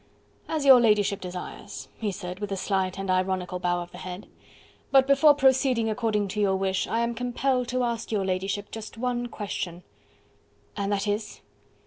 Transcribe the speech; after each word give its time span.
"As 0.47 0.65
your 0.65 0.81
ladyship 0.81 1.21
desires," 1.21 1.87
he 1.99 2.11
said, 2.11 2.39
with 2.39 2.51
a 2.51 2.57
slight 2.57 2.97
and 2.97 3.07
ironical 3.11 3.59
bow 3.59 3.83
of 3.83 3.91
the 3.91 3.99
head. 3.99 4.25
"But 4.89 5.05
before 5.05 5.35
proceeding 5.35 5.91
according 5.91 6.29
to 6.29 6.41
your 6.41 6.55
wish, 6.55 6.87
I 6.87 7.01
am 7.01 7.13
compelled 7.13 7.67
to 7.67 7.83
ask 7.83 8.11
your 8.11 8.25
ladyship 8.25 8.71
just 8.71 8.97
one 8.97 9.27
question." 9.27 9.83
"And 10.75 10.91
that 10.91 11.05
is?" 11.07 11.41